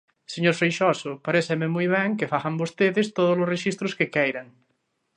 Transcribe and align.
Señor 0.33 0.53
Freixoso, 0.59 1.11
paréceme 1.25 1.67
moi 1.75 1.87
ben 1.95 2.09
que 2.19 2.29
fagan 2.33 2.55
vostedes 2.61 3.07
todos 3.17 3.35
os 3.43 3.49
rexistros 3.53 3.95
que 3.97 4.11
queiran. 4.15 4.47